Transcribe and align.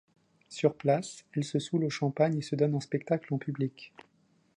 Sur 0.49 0.73
place, 0.75 1.25
elle 1.33 1.43
se 1.43 1.59
soûle 1.59 1.83
au 1.83 1.91
champagne 1.91 2.35
et 2.35 2.41
se 2.41 2.55
donne 2.55 2.73
en 2.73 2.79
spectacle 2.79 3.31
en 3.35 3.37
public. 3.37 3.93